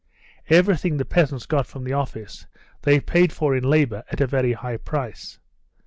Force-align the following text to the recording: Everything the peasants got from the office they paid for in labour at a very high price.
Everything 0.49 0.97
the 0.97 1.05
peasants 1.05 1.45
got 1.45 1.67
from 1.67 1.83
the 1.83 1.93
office 1.93 2.47
they 2.81 2.99
paid 2.99 3.31
for 3.31 3.55
in 3.55 3.63
labour 3.63 4.03
at 4.09 4.19
a 4.19 4.25
very 4.25 4.53
high 4.53 4.77
price. 4.77 5.37